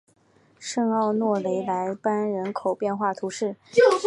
[0.57, 3.55] 圣奥诺雷莱班人口变化图示